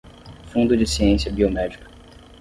Fundo 0.47 0.75
de 0.75 0.83
ciência 0.87 1.31
biomédica 1.31 1.85